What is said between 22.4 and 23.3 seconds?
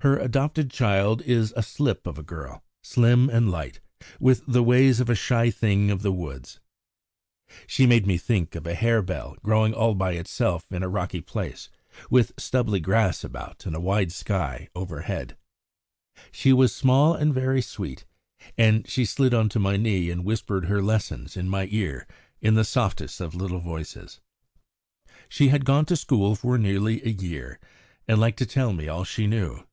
in the softest